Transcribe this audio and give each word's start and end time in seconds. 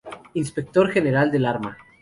Inspector 0.33 0.89
General 0.91 1.29
del 1.29 1.45
Arma. 1.45 1.77